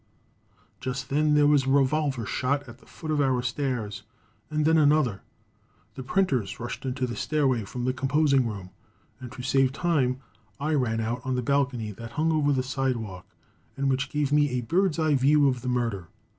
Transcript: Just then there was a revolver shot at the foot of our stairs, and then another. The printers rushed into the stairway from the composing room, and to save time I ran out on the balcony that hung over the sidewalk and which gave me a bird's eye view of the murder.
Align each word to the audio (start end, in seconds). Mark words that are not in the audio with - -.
Just 0.79 1.11
then 1.11 1.35
there 1.35 1.45
was 1.45 1.67
a 1.67 1.69
revolver 1.69 2.25
shot 2.25 2.67
at 2.67 2.79
the 2.79 2.87
foot 2.87 3.11
of 3.11 3.21
our 3.21 3.43
stairs, 3.43 4.01
and 4.49 4.65
then 4.65 4.79
another. 4.79 5.21
The 5.93 6.01
printers 6.01 6.59
rushed 6.59 6.87
into 6.87 7.05
the 7.05 7.15
stairway 7.15 7.65
from 7.65 7.85
the 7.85 7.93
composing 7.93 8.47
room, 8.47 8.71
and 9.19 9.31
to 9.33 9.43
save 9.43 9.73
time 9.73 10.19
I 10.59 10.73
ran 10.73 11.01
out 11.01 11.21
on 11.23 11.35
the 11.35 11.43
balcony 11.43 11.91
that 11.91 12.13
hung 12.13 12.31
over 12.31 12.51
the 12.51 12.63
sidewalk 12.63 13.27
and 13.77 13.91
which 13.91 14.09
gave 14.09 14.31
me 14.31 14.49
a 14.49 14.61
bird's 14.61 14.97
eye 14.97 15.13
view 15.13 15.47
of 15.47 15.61
the 15.61 15.69
murder. 15.69 16.07